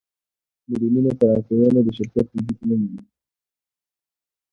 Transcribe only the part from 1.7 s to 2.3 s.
د شرکت